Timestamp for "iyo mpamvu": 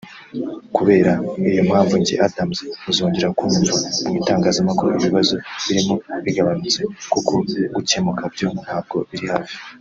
1.51-1.93